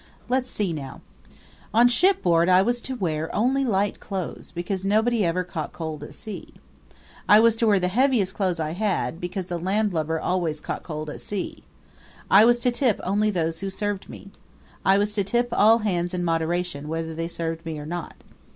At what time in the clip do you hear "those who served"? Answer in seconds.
13.29-14.09